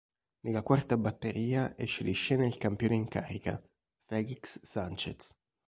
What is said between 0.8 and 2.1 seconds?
batteria esce